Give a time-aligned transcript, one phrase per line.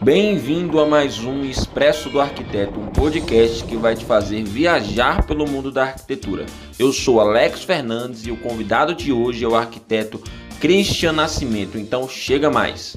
[0.00, 5.44] Bem-vindo a mais um Expresso do Arquiteto, um podcast que vai te fazer viajar pelo
[5.44, 6.46] mundo da arquitetura.
[6.78, 10.22] Eu sou Alex Fernandes e o convidado de hoje é o arquiteto
[10.60, 12.96] Christian Nascimento, então chega mais.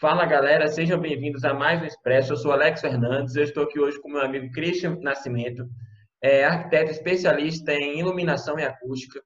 [0.00, 2.32] Fala galera, sejam bem-vindos a mais um Expresso.
[2.32, 5.64] Eu sou Alex Fernandes, eu estou aqui hoje com meu amigo Christian Nascimento,
[6.20, 9.20] é arquiteto especialista em iluminação e acústica.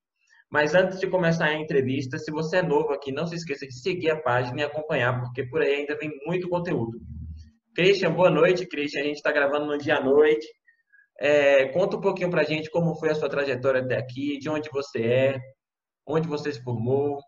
[0.50, 3.72] Mas antes de começar a entrevista, se você é novo aqui, não se esqueça de
[3.72, 6.98] seguir a página e acompanhar, porque por aí ainda vem muito conteúdo.
[7.72, 9.00] Christian, boa noite, Christian.
[9.00, 10.44] A gente está gravando no dia à noite.
[11.20, 14.48] É, conta um pouquinho para a gente como foi a sua trajetória até aqui, de
[14.48, 15.38] onde você é,
[16.04, 17.20] onde você se formou.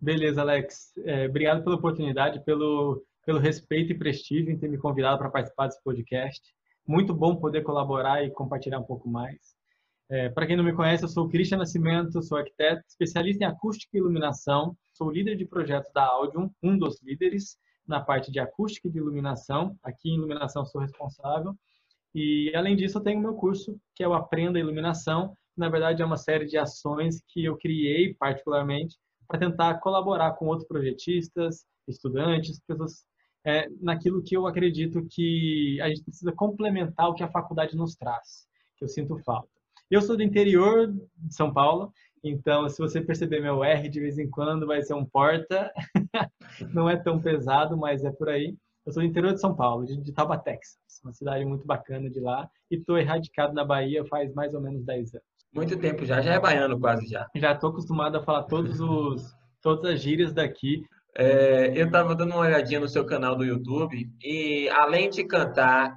[0.00, 0.92] Beleza, Alex.
[1.04, 5.66] É, obrigado pela oportunidade, pelo, pelo respeito e prestígio em ter me convidado para participar
[5.66, 6.40] desse podcast.
[6.86, 9.59] Muito bom poder colaborar e compartilhar um pouco mais.
[10.10, 13.46] É, Para quem não me conhece, eu sou o Christian Nascimento, sou arquiteto, especialista em
[13.46, 18.40] acústica e iluminação, sou líder de projetos da Audium, um dos líderes na parte de
[18.40, 19.78] acústica e de iluminação.
[19.84, 21.54] Aqui em iluminação sou responsável.
[22.12, 25.32] E além disso, eu tenho meu curso, que é o Aprenda Iluminação.
[25.56, 28.96] Na verdade, é uma série de ações que eu criei particularmente
[29.28, 33.04] para tentar colaborar com outros projetistas, estudantes, pessoas
[33.46, 37.94] é, naquilo que eu acredito que a gente precisa complementar o que a faculdade nos
[37.94, 39.59] traz, que eu sinto falta.
[39.90, 44.20] Eu sou do interior de São Paulo, então se você perceber meu R de vez
[44.20, 45.72] em quando vai ser um porta.
[46.72, 48.56] Não é tão pesado, mas é por aí.
[48.86, 52.20] Eu sou do interior de São Paulo, de, Tauba, Texas, uma cidade muito bacana de
[52.20, 55.26] lá, e estou erradicado na Bahia faz mais ou menos 10 anos.
[55.52, 57.28] Muito tempo já, já é baiano quase já.
[57.34, 60.84] Já estou acostumado a falar todos os, todas as gírias daqui.
[61.16, 65.96] É, eu estava dando uma olhadinha no seu canal do YouTube e além de cantar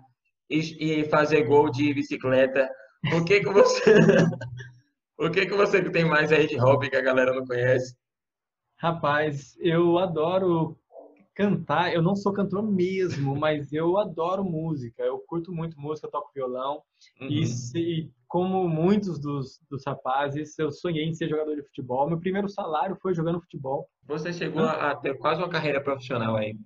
[0.50, 2.68] e, e fazer gol de bicicleta,
[3.12, 3.82] o que que você
[5.18, 7.96] O que que você tem mais aí de hobby que a galera não conhece?
[8.78, 10.78] Rapaz, eu adoro
[11.34, 11.94] cantar.
[11.94, 15.04] Eu não sou cantor mesmo, mas eu adoro música.
[15.04, 16.82] Eu curto muito música, toco violão.
[17.22, 17.28] Uhum.
[17.28, 22.08] E, se, como muitos dos, dos rapazes, eu sonhei em ser jogador de futebol.
[22.08, 23.88] Meu primeiro salário foi jogando futebol.
[24.06, 26.58] Você chegou a ter quase uma carreira profissional aí?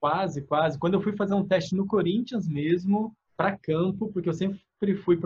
[0.00, 0.78] Quase, quase.
[0.78, 4.60] Quando eu fui fazer um teste no Corinthians mesmo, para campo, porque eu sempre
[5.04, 5.18] fui,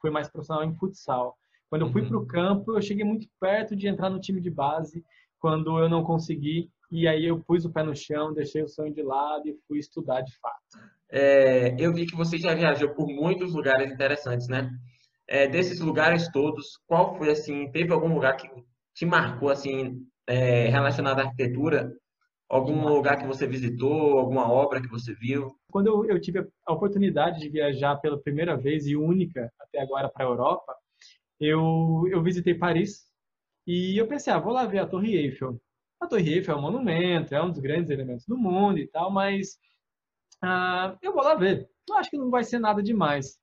[0.00, 1.36] fui mais profissional em futsal.
[1.68, 2.08] Quando eu fui uhum.
[2.08, 5.04] para o campo, eu cheguei muito perto de entrar no time de base,
[5.38, 8.92] quando eu não consegui, e aí eu pus o pé no chão, deixei o sonho
[8.92, 10.88] de lado e fui estudar de fato.
[11.10, 14.70] É, eu vi que você já viajou por muitos lugares interessantes, né?
[15.26, 17.70] É, desses lugares todos, qual foi assim?
[17.70, 18.48] Teve algum lugar que
[18.94, 21.92] te marcou assim é, relacionado à arquitetura?
[22.48, 25.54] Algum lugar que você visitou, alguma obra que você viu?
[25.70, 30.08] Quando eu, eu tive a oportunidade de viajar pela primeira vez e única até agora
[30.08, 30.74] para a Europa,
[31.38, 33.06] eu, eu visitei Paris
[33.66, 35.60] e eu pensei, ah, vou lá ver a Torre Eiffel.
[36.00, 39.10] A Torre Eiffel é um monumento, é um dos grandes elementos do mundo e tal,
[39.10, 39.58] mas
[40.42, 41.68] ah, eu vou lá ver.
[41.88, 43.38] Eu acho que não vai ser nada demais.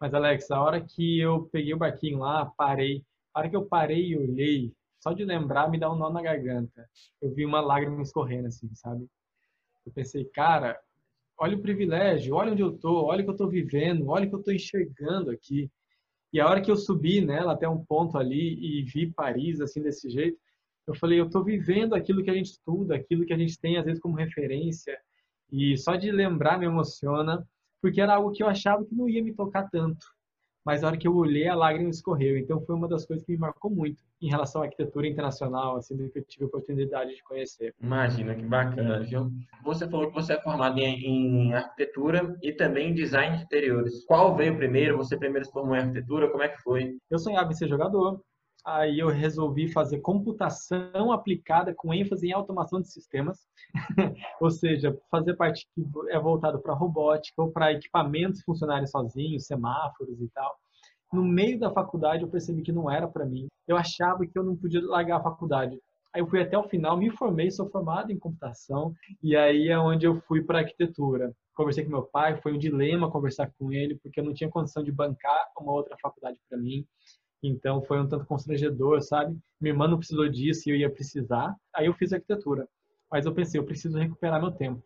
[0.00, 3.04] Mas, Alex, a hora que eu peguei o barquinho lá, parei,
[3.34, 6.22] a hora que eu parei e olhei, só de lembrar me dá um nó na
[6.22, 6.88] garganta.
[7.20, 9.06] Eu vi uma lágrima escorrendo assim, sabe?
[9.86, 10.78] Eu pensei, cara,
[11.38, 14.28] olha o privilégio, olha onde eu tô, olha o que eu tô vivendo, olha o
[14.28, 15.70] que eu tô enxergando aqui.
[16.32, 19.82] E a hora que eu subi nela até um ponto ali e vi Paris assim
[19.82, 20.38] desse jeito,
[20.86, 23.76] eu falei, eu estou vivendo aquilo que a gente estuda, aquilo que a gente tem
[23.76, 24.98] às vezes como referência.
[25.50, 27.46] E só de lembrar me emociona,
[27.80, 30.06] porque era algo que eu achava que não ia me tocar tanto
[30.68, 32.36] mas na hora que eu olhei, a lágrima escorreu.
[32.36, 35.96] Então, foi uma das coisas que me marcou muito em relação à arquitetura internacional, assim,
[36.10, 37.74] que eu tive a oportunidade de conhecer.
[37.80, 39.30] Imagina, que bacana, viu?
[39.64, 44.04] Você falou que você é formado em, em arquitetura e também em design de interiores.
[44.04, 44.98] Qual veio primeiro?
[44.98, 46.30] Você primeiro se formou em arquitetura?
[46.30, 46.98] Como é que foi?
[47.10, 48.20] Eu sonhava em ser jogador,
[48.64, 53.46] aí eu resolvi fazer computação aplicada com ênfase em automação de sistemas,
[54.40, 60.20] ou seja, fazer parte que é voltado para robótica ou para equipamentos funcionarem sozinhos, semáforos
[60.20, 60.56] e tal.
[61.12, 63.48] No meio da faculdade eu percebi que não era para mim.
[63.66, 65.78] Eu achava que eu não podia largar a faculdade.
[66.12, 69.78] Aí eu fui até o final, me formei, sou formado em computação e aí é
[69.78, 71.32] onde eu fui para arquitetura.
[71.54, 74.82] Conversei com meu pai, foi um dilema conversar com ele porque eu não tinha condição
[74.82, 76.86] de bancar uma outra faculdade para mim.
[77.42, 79.36] Então foi um tanto constrangedor, sabe?
[79.60, 81.54] Minha irmã não precisou disso e eu ia precisar.
[81.74, 82.68] Aí eu fiz arquitetura.
[83.10, 84.82] Mas eu pensei, eu preciso recuperar meu tempo.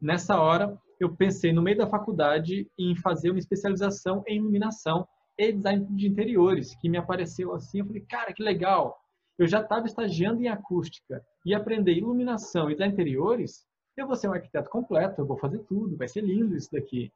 [0.00, 5.06] Nessa hora, eu pensei no meio da faculdade em fazer uma especialização em iluminação
[5.38, 8.98] e design de interiores, que me apareceu assim, eu falei, cara, que legal.
[9.38, 13.64] Eu já estava estagiando em acústica e aprender iluminação e design de interiores,
[13.96, 17.10] eu vou ser um arquiteto completo, eu vou fazer tudo, vai ser lindo isso daqui.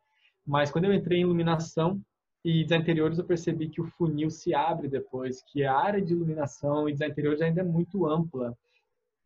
[0.46, 2.00] Mas quando eu entrei em iluminação,
[2.44, 6.12] e design interiores eu percebi que o funil se abre depois, que a área de
[6.12, 8.54] iluminação e design interiores ainda é muito ampla.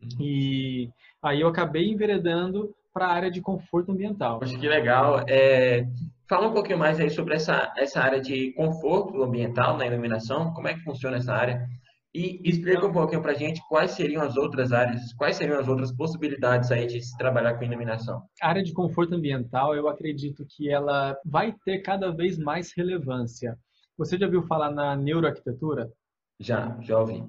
[0.00, 0.08] Uhum.
[0.20, 4.38] E aí eu acabei enveredando para a área de conforto ambiental.
[4.42, 5.24] Acho que legal.
[5.28, 5.86] É,
[6.28, 10.68] fala um pouquinho mais aí sobre essa, essa área de conforto ambiental na iluminação, como
[10.68, 11.68] é que funciona essa área?
[12.14, 15.68] E explica um pouquinho para a gente quais seriam as outras áreas, quais seriam as
[15.68, 18.22] outras possibilidades aí de se trabalhar com iluminação.
[18.40, 23.58] A área de conforto ambiental, eu acredito que ela vai ter cada vez mais relevância.
[23.96, 25.92] Você já ouviu falar na neuroarquitetura?
[26.40, 27.22] Já, já ouvi.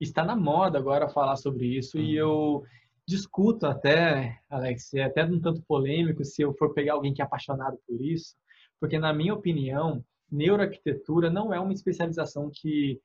[0.00, 2.04] Está na moda agora falar sobre isso uhum.
[2.04, 2.64] e eu
[3.06, 7.24] discuto até, Alex, é até um tanto polêmico se eu for pegar alguém que é
[7.24, 8.34] apaixonado por isso,
[8.80, 13.00] porque na minha opinião, neuroarquitetura não é uma especialização que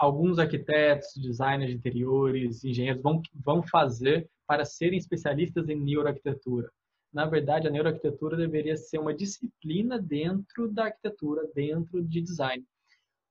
[0.00, 6.72] alguns arquitetos, designers de interiores, engenheiros vão, vão fazer para serem especialistas em neuroarquitetura.
[7.12, 12.64] Na verdade, a neuroarquitetura deveria ser uma disciplina dentro da arquitetura, dentro de design,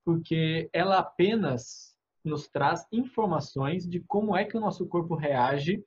[0.05, 5.83] porque ela apenas nos traz informações de como é que o nosso corpo reage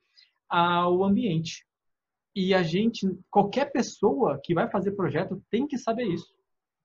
[0.49, 1.65] ao ambiente.
[2.35, 6.35] E a gente, qualquer pessoa que vai fazer projeto tem que saber isso.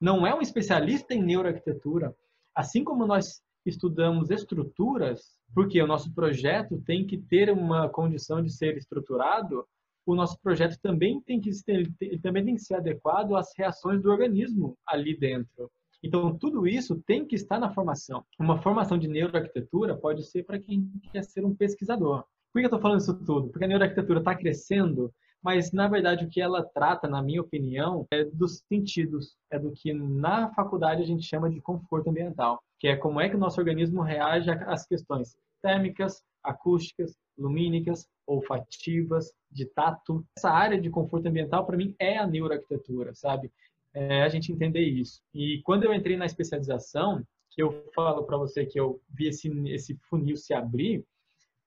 [0.01, 2.15] Não é um especialista em neuroarquitetura.
[2.55, 8.51] Assim como nós estudamos estruturas, porque o nosso projeto tem que ter uma condição de
[8.51, 9.65] ser estruturado,
[10.07, 14.11] o nosso projeto também tem que ser, também tem que ser adequado às reações do
[14.11, 15.71] organismo ali dentro.
[16.03, 18.25] Então, tudo isso tem que estar na formação.
[18.39, 22.25] Uma formação de neuroarquitetura pode ser para quem quer ser um pesquisador.
[22.53, 23.49] Por que eu estou falando isso tudo?
[23.49, 25.13] Porque a neuroarquitetura está crescendo
[25.43, 29.73] mas na verdade o que ela trata, na minha opinião, é dos sentidos, é do
[29.73, 33.39] que na faculdade a gente chama de conforto ambiental, que é como é que o
[33.39, 40.25] nosso organismo reage às questões térmicas, acústicas, lumínicas, olfativas, de tato.
[40.37, 43.51] Essa área de conforto ambiental para mim é a neuroarquitetura, sabe?
[43.95, 45.21] É a gente entender isso.
[45.35, 49.49] E quando eu entrei na especialização, que eu falo para você que eu vi esse,
[49.69, 51.05] esse funil se abrir,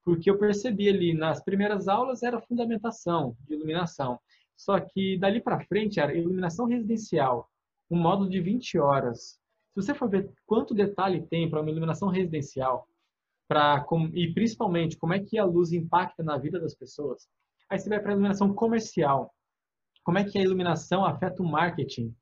[0.03, 4.19] porque eu percebi ali nas primeiras aulas era fundamentação de iluminação.
[4.57, 7.50] Só que dali para frente era iluminação residencial,
[7.89, 9.39] um módulo de 20 horas.
[9.74, 12.88] Se você for ver quanto detalhe tem para uma iluminação residencial,
[13.48, 17.27] para e principalmente como é que a luz impacta na vida das pessoas,
[17.69, 19.33] aí você vai para a iluminação comercial.
[20.04, 22.15] Como é que a iluminação afeta o marketing,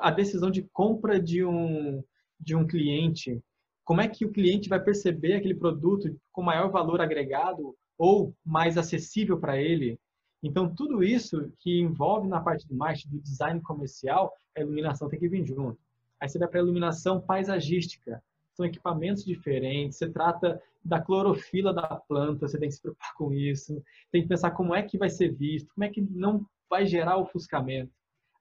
[0.00, 2.02] a decisão de compra de um
[2.38, 3.42] de um cliente,
[3.86, 8.76] como é que o cliente vai perceber aquele produto com maior valor agregado ou mais
[8.76, 9.96] acessível para ele.
[10.42, 15.20] Então, tudo isso que envolve na parte do marketing, do design comercial, a iluminação tem
[15.20, 15.78] que vir junto.
[16.20, 18.20] Aí você vai para a iluminação paisagística.
[18.54, 23.32] São equipamentos diferentes, você trata da clorofila da planta, você tem que se preocupar com
[23.32, 23.80] isso.
[24.10, 27.18] Tem que pensar como é que vai ser visto, como é que não vai gerar
[27.18, 27.92] ofuscamento.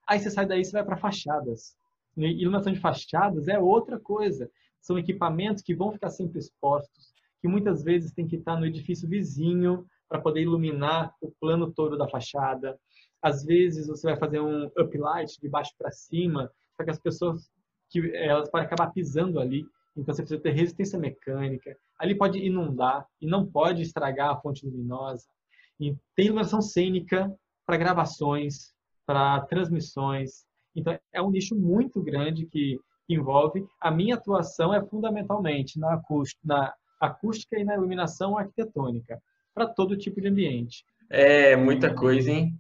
[0.08, 1.78] Aí você sai daí e vai para fachadas.
[2.18, 4.50] iluminação de fachadas é outra coisa
[4.86, 7.12] são equipamentos que vão ficar sempre expostos,
[7.42, 11.98] que muitas vezes tem que estar no edifício vizinho para poder iluminar o plano todo
[11.98, 12.78] da fachada.
[13.20, 17.50] Às vezes você vai fazer um uplight de baixo para cima, para que as pessoas
[17.90, 19.66] que elas podem acabar pisando ali.
[19.98, 21.76] Então você precisa ter resistência mecânica.
[21.98, 25.26] Ali pode inundar e não pode estragar a fonte luminosa.
[25.80, 27.34] E tem iluminação cênica
[27.66, 28.72] para gravações,
[29.04, 30.46] para transmissões.
[30.76, 32.80] Então é um nicho muito grande que
[33.14, 33.66] envolve.
[33.80, 39.22] A minha atuação é fundamentalmente na acústica, na acústica e na iluminação arquitetônica,
[39.54, 40.86] para todo tipo de ambiente.
[41.10, 42.60] É muita coisa, hein?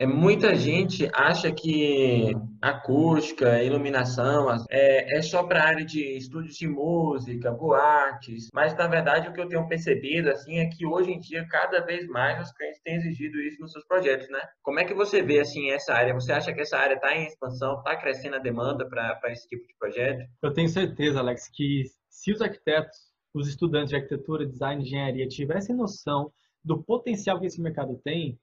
[0.00, 6.56] É, muita gente acha que acústica, iluminação é, é só para a área de estúdios
[6.56, 11.10] de música, boates, mas na verdade o que eu tenho percebido assim é que hoje
[11.10, 14.40] em dia cada vez mais os clientes têm exigido isso nos seus projetos, né?
[14.62, 16.14] Como é que você vê assim essa área?
[16.14, 19.66] Você acha que essa área está em expansão, está crescendo a demanda para esse tipo
[19.66, 20.26] de projeto?
[20.42, 22.96] Eu tenho certeza, Alex, que se os arquitetos,
[23.34, 26.32] os estudantes de arquitetura, design, engenharia tivessem noção
[26.64, 28.38] do potencial que esse mercado tem,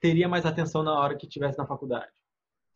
[0.00, 2.12] teria mais atenção na hora que estivesse na faculdade.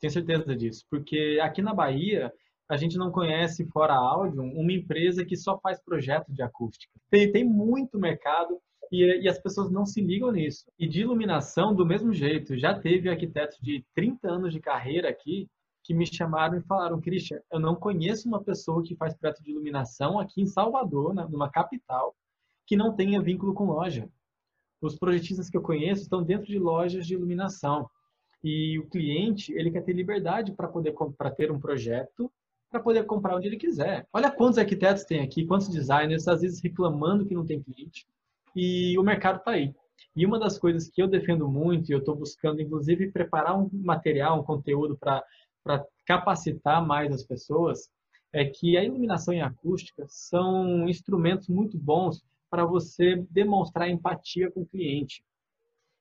[0.01, 2.33] Tenho certeza disso, porque aqui na Bahia
[2.69, 6.93] a gente não conhece fora áudio uma empresa que só faz projeto de acústica.
[7.11, 8.59] Tem, tem muito mercado
[8.91, 10.65] e, e, as pessoas não se ligam nisso.
[10.79, 15.49] E de iluminação, do mesmo jeito, já teve arquitetos de 30 anos de carreira aqui
[15.83, 19.51] que me chamaram e falaram, Christian, eu não conheço uma pessoa que faz projeto de
[19.51, 22.15] iluminação aqui em Salvador, numa capital,
[22.67, 24.09] que não tenha vínculo com loja.
[24.83, 27.89] Os projetistas que eu conheço estão dentro de lojas de iluminação.
[28.43, 32.31] E o cliente, ele quer ter liberdade para poder para ter um projeto,
[32.69, 34.07] para poder comprar onde ele quiser.
[34.13, 38.05] Olha quantos arquitetos tem aqui, quantos designers, às vezes reclamando que não tem cliente.
[38.57, 39.73] E o mercado está aí.
[40.17, 43.71] E uma das coisas que eu defendo muito, e eu estou buscando, inclusive, preparar um
[43.73, 47.89] material, um conteúdo para capacitar mais as pessoas,
[48.33, 54.51] é que a iluminação e a acústica são instrumentos muito bons para você demonstrar empatia
[54.51, 55.25] com o cliente.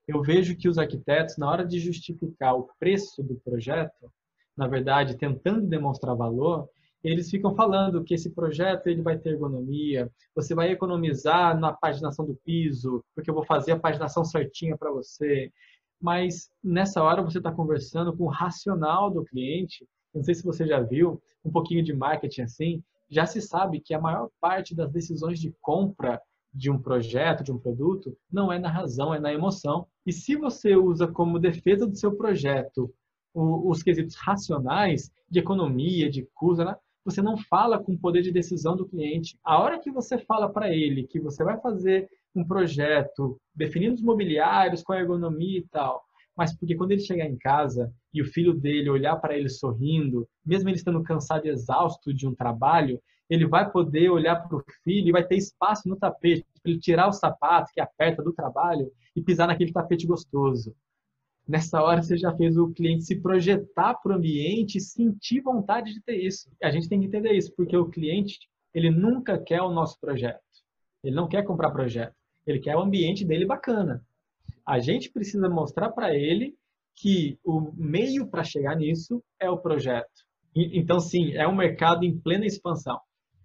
[0.05, 4.11] eu vejo que os arquitetos, na hora de justificar o preço do projeto,
[4.57, 6.67] na verdade, tentando demonstrar valor,
[7.01, 12.25] eles ficam falando que esse projeto ele vai ter ergonomia, você vai economizar na paginação
[12.25, 15.49] do piso, porque eu vou fazer a paginação certinha para você.
[16.01, 19.87] Mas nessa hora você está conversando com o racional do cliente.
[20.13, 22.83] Não sei se você já viu um pouquinho de marketing assim.
[23.09, 26.21] Já se sabe que a maior parte das decisões de compra
[26.53, 29.87] de um projeto, de um produto, não é na razão, é na emoção.
[30.05, 32.93] E se você usa como defesa do seu projeto
[33.33, 36.75] os quesitos racionais de economia, de custo, né?
[37.03, 39.37] você não fala com o poder de decisão do cliente.
[39.43, 44.01] A hora que você fala para ele que você vai fazer um projeto definindo os
[44.01, 46.03] mobiliários, com a ergonomia e tal,
[46.37, 50.27] mas porque quando ele chegar em casa e o filho dele olhar para ele sorrindo,
[50.45, 53.01] mesmo ele estando cansado e exausto de um trabalho,
[53.31, 56.81] ele vai poder olhar para o filho e vai ter espaço no tapete para ele
[56.81, 60.75] tirar o sapato que aperta do trabalho e pisar naquele tapete gostoso.
[61.47, 65.93] Nessa hora você já fez o cliente se projetar para o ambiente e sentir vontade
[65.93, 66.51] de ter isso.
[66.61, 68.37] A gente tem que entender isso, porque o cliente,
[68.73, 70.41] ele nunca quer o nosso projeto.
[71.01, 72.13] Ele não quer comprar projeto.
[72.45, 74.05] Ele quer o ambiente dele bacana.
[74.65, 76.53] A gente precisa mostrar para ele
[76.95, 80.27] que o meio para chegar nisso é o projeto.
[80.53, 82.99] Então, sim, é um mercado em plena expansão.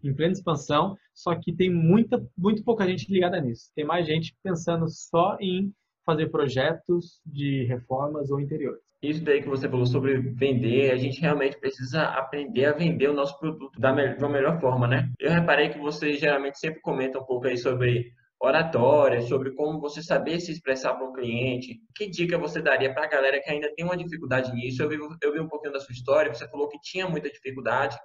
[0.09, 3.71] Em plena expansão, só que tem muita, muito pouca gente ligada nisso.
[3.75, 5.73] Tem mais gente pensando só em
[6.05, 8.81] fazer projetos de reformas ou interiores.
[9.03, 13.15] Isso daí que você falou sobre vender, a gente realmente precisa aprender a vender o
[13.15, 15.11] nosso produto da de uma melhor forma, né?
[15.21, 20.03] Eu reparei que você geralmente sempre comenta um pouco aí sobre oratória, sobre como você
[20.03, 21.81] saber se expressar para um cliente.
[21.95, 24.83] Que dica você daria para a galera que ainda tem uma dificuldade nisso?
[24.83, 27.97] Eu vi, eu vi um pouquinho da sua história, você falou que tinha muita dificuldade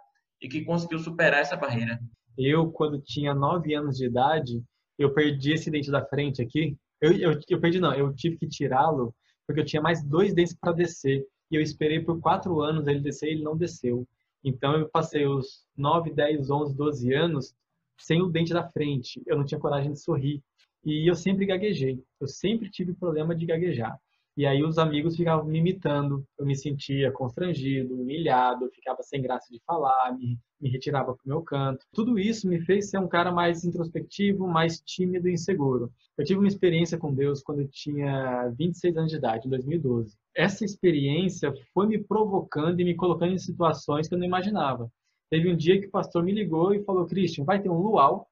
[0.41, 1.99] e que conseguiu superar essa barreira.
[2.37, 4.63] Eu, quando tinha 9 anos de idade,
[4.97, 8.47] eu perdi esse dente da frente aqui, eu, eu, eu perdi, não, eu tive que
[8.47, 9.13] tirá-lo
[9.45, 11.25] porque eu tinha mais dois dentes para descer.
[11.49, 14.07] E eu esperei por quatro anos ele descer e ele não desceu.
[14.43, 17.53] Então eu passei os 9, 10, 11, 12 anos
[17.97, 19.21] sem o dente da frente.
[19.25, 20.41] Eu não tinha coragem de sorrir.
[20.85, 22.01] E eu sempre gaguejei.
[22.19, 23.99] Eu sempre tive problema de gaguejar.
[24.37, 29.47] E aí os amigos ficavam me imitando, eu me sentia constrangido, humilhado, ficava sem graça
[29.51, 31.85] de falar, me, me retirava para o meu canto.
[31.93, 35.91] Tudo isso me fez ser um cara mais introspectivo, mais tímido e inseguro.
[36.17, 40.15] Eu tive uma experiência com Deus quando eu tinha 26 anos de idade, em 2012.
[40.35, 44.89] Essa experiência foi me provocando e me colocando em situações que eu não imaginava.
[45.29, 48.27] Teve um dia que o pastor me ligou e falou: Christian, vai ter um luau,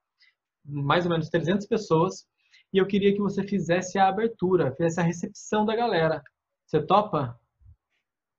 [0.64, 2.26] mais ou menos 300 pessoas,
[2.72, 6.22] e eu queria que você fizesse a abertura, fizesse a recepção da galera.
[6.66, 7.38] Você topa?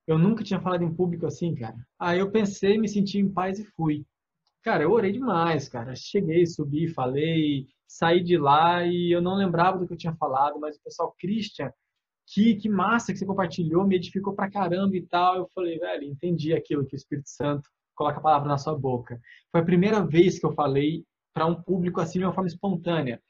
[0.08, 1.78] Eu nunca tinha falado em público assim, cara.
[2.00, 4.06] Aí eu pensei, me senti em paz e fui.
[4.64, 5.96] Cara, eu orei demais, cara.
[5.96, 10.60] Cheguei, subi, falei, saí de lá e eu não lembrava do que eu tinha falado,
[10.60, 11.72] mas o pessoal, Christian,
[12.28, 15.36] que, que massa que você compartilhou, me edificou pra caramba e tal.
[15.36, 19.20] Eu falei, velho, entendi aquilo que o Espírito Santo coloca a palavra na sua boca.
[19.52, 23.22] Foi a primeira vez que eu falei para um público assim de uma forma espontânea.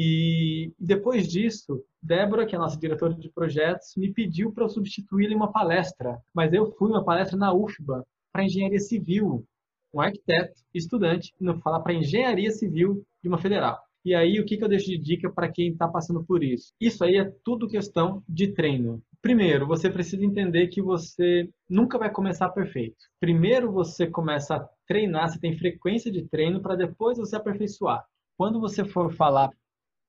[0.00, 4.68] E depois disso, Débora, que é a nossa diretora de projetos, me pediu para eu
[4.68, 6.22] substituí-la em uma palestra.
[6.32, 9.44] Mas eu fui uma palestra na UFBA para engenharia civil,
[9.92, 13.76] um arquiteto, estudante, não fala para engenharia civil de uma federal.
[14.04, 16.72] E aí, o que, que eu deixo de dica para quem está passando por isso?
[16.80, 19.02] Isso aí é tudo questão de treino.
[19.20, 22.96] Primeiro, você precisa entender que você nunca vai começar perfeito.
[23.18, 28.04] Primeiro, você começa a treinar, você tem frequência de treino para depois você aperfeiçoar.
[28.36, 29.50] Quando você for falar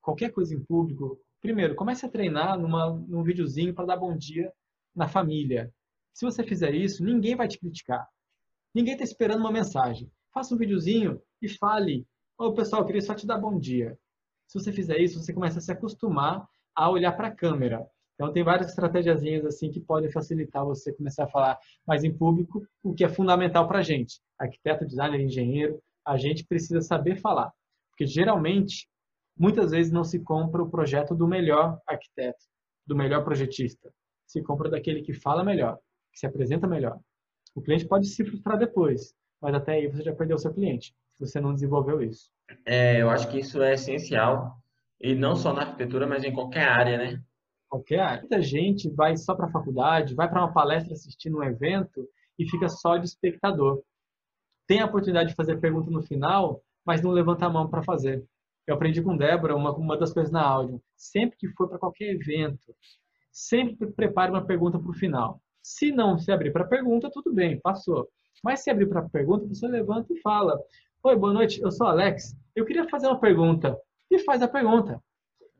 [0.02, 4.52] qualquer coisa em público, primeiro, comece a treinar numa, num videozinho para dar bom dia
[4.96, 5.74] na família.
[6.14, 8.08] Se você fizer isso, ninguém vai te criticar.
[8.74, 10.12] Ninguém está esperando uma mensagem.
[10.34, 12.06] Faça um videozinho e fale.
[12.38, 13.98] Ô, oh, pessoal, eu queria só te dar bom dia.
[14.48, 17.88] Se você fizer isso, você começa a se acostumar a olhar para a câmera.
[18.16, 22.68] Então, tem várias estratégias assim que podem facilitar você começar a falar mais em público,
[22.84, 24.20] o que é fundamental para a gente.
[24.38, 27.52] Arquiteto, designer, engenheiro, a gente precisa saber falar.
[27.90, 28.90] Porque, geralmente,
[29.40, 32.44] muitas vezes não se compra o projeto do melhor arquiteto,
[32.86, 33.90] do melhor projetista.
[34.28, 35.78] Se compra daquele que fala melhor,
[36.12, 37.00] que se apresenta melhor.
[37.56, 40.94] O cliente pode se frustrar depois, mas até aí você já perdeu o seu cliente,
[41.14, 42.30] se você não desenvolveu isso.
[42.66, 44.60] É, eu acho que isso é essencial,
[45.00, 47.24] e não só na arquitetura, mas em qualquer área, né?
[47.70, 48.20] Qualquer área.
[48.22, 52.50] Muita gente vai só para a faculdade, vai para uma palestra assistir um evento e
[52.50, 53.82] fica só de espectador.
[54.68, 58.24] Tem a oportunidade de fazer pergunta no final, mas não levanta a mão para fazer.
[58.70, 60.80] Eu aprendi com Débora uma, uma das coisas na áudio.
[60.96, 62.76] Sempre que for para qualquer evento,
[63.32, 65.42] sempre prepare uma pergunta para o final.
[65.60, 68.08] Se não se abrir para pergunta, tudo bem, passou.
[68.44, 70.56] Mas se abrir para pergunta, você levanta e fala:
[71.04, 72.38] Oi, boa noite, eu sou Alex.
[72.56, 73.76] Eu queria fazer uma pergunta.
[74.12, 75.02] E faz a pergunta.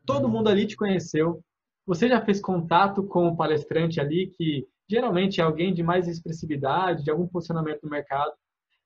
[0.06, 1.44] Todo mundo ali te conheceu.
[1.88, 7.04] Você já fez contato com o palestrante ali, que geralmente é alguém de mais expressividade,
[7.04, 8.34] de algum posicionamento no mercado.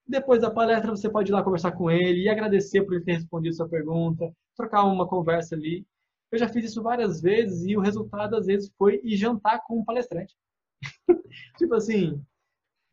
[0.07, 3.13] Depois da palestra, você pode ir lá conversar com ele e agradecer por ele ter
[3.13, 5.85] respondido sua pergunta, trocar uma conversa ali.
[6.31, 9.79] Eu já fiz isso várias vezes e o resultado, às vezes, foi ir jantar com
[9.79, 10.35] um palestrante.
[11.57, 12.21] tipo assim,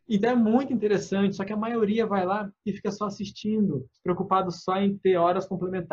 [0.08, 4.50] então é muito interessante, só que a maioria vai lá e fica só assistindo, preocupado
[4.50, 5.88] só em ter horas complementares.